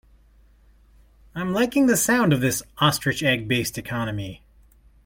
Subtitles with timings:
[1.35, 4.41] I'm liking the sound of this ostrich egg based economy.